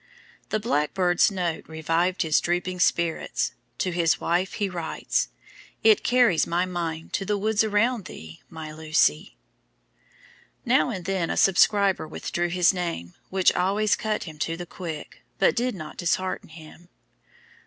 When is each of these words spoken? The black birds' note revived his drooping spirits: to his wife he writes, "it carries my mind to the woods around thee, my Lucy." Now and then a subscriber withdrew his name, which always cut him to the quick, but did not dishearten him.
The 0.49 0.59
black 0.59 0.95
birds' 0.95 1.29
note 1.29 1.65
revived 1.69 2.23
his 2.23 2.41
drooping 2.41 2.79
spirits: 2.79 3.51
to 3.77 3.91
his 3.91 4.19
wife 4.19 4.53
he 4.53 4.67
writes, 4.67 5.29
"it 5.83 6.03
carries 6.03 6.47
my 6.47 6.65
mind 6.65 7.13
to 7.13 7.23
the 7.23 7.37
woods 7.37 7.63
around 7.63 8.05
thee, 8.05 8.41
my 8.49 8.71
Lucy." 8.71 9.37
Now 10.65 10.89
and 10.89 11.05
then 11.05 11.29
a 11.29 11.37
subscriber 11.37 12.07
withdrew 12.07 12.49
his 12.49 12.73
name, 12.73 13.13
which 13.29 13.53
always 13.53 13.95
cut 13.95 14.23
him 14.23 14.39
to 14.39 14.57
the 14.57 14.65
quick, 14.65 15.21
but 15.37 15.55
did 15.55 15.75
not 15.75 15.97
dishearten 15.97 16.49
him. 16.49 16.89